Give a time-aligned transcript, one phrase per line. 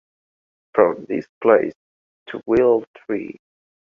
[0.73, 1.73] From this place
[2.29, 3.37] to Will-Tree.